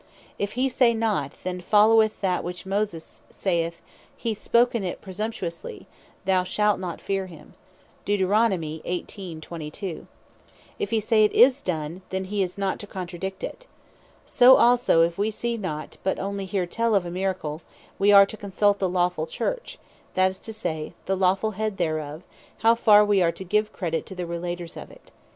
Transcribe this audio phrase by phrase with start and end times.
[0.39, 3.83] If he say not, then followeth that which Moses saith,
[4.17, 4.17] (Deut.
[4.17, 4.17] 18.
[4.17, 5.87] 22.) "he hath spoken it presumptuously,
[6.25, 7.53] thou shalt not fear him."
[8.07, 9.05] If
[10.89, 13.67] he say 'tis done, then he is not to contradict it.
[14.25, 17.61] So also if wee see not, but onely hear tell of a Miracle,
[17.99, 19.77] we are to consult the Lawful Church;
[20.15, 22.23] that is to say, the lawful Head thereof,
[22.63, 25.11] how far we are to give credit to the relators of it.